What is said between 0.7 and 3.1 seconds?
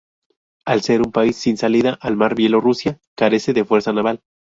ser un país sin salida al mar, Bielorrusia